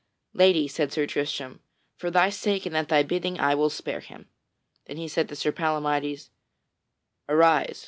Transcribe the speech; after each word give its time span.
"Lady," 0.33 0.67
said 0.67 0.91
Sir 0.91 1.05
Tristram, 1.05 1.59
"for 1.95 2.09
thy 2.09 2.31
sake 2.31 2.65
and 2.65 2.75
at 2.75 2.89
thy 2.89 3.03
bidding 3.03 3.39
I 3.39 3.53
will 3.53 3.69
spare 3.69 3.99
him." 3.99 4.29
Then 4.87 4.97
he 4.97 5.07
said 5.07 5.29
to 5.29 5.35
Sir 5.35 5.51
Palamydes, 5.51 6.31
"Arise." 7.29 7.79